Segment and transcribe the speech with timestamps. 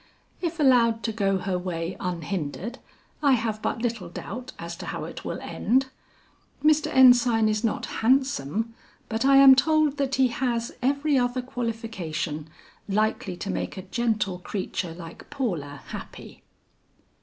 [0.41, 2.79] If allowed to go her way unhindered,
[3.21, 5.89] I have but little doubt as to how it will end.
[6.63, 6.87] Mr.
[6.91, 8.73] Ensign is not handsome,
[9.09, 12.49] but I am told that he has every other qualification
[12.89, 16.41] likely to make a gentle creature like Paula happy."